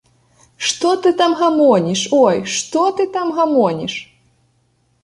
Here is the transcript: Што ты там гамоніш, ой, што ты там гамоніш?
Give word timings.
Што 0.69 0.93
ты 1.03 1.11
там 1.19 1.35
гамоніш, 1.41 2.01
ой, 2.23 2.43
што 2.55 2.81
ты 2.99 3.03
там 3.19 3.27
гамоніш? 3.41 3.93